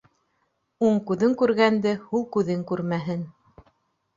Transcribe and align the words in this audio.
Уң 0.87 0.95
күҙең 1.11 1.35
күргәнде 1.41 1.91
һул 2.07 2.25
күҙең 2.37 2.67
күрмәһен. 2.73 3.23